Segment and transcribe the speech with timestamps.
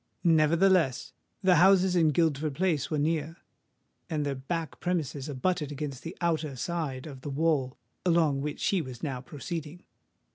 [0.23, 1.13] Nevertheless,
[1.43, 3.37] the houses in Guildford Place were near;
[4.09, 8.81] and their back premises abutted against the outer side of the wall along which he
[8.81, 9.83] was now proceeding.